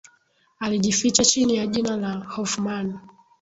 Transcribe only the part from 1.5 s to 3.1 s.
ya jina la hoffman